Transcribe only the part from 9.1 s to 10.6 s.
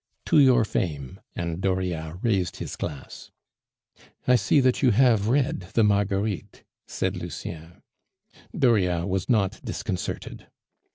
not disconcerted.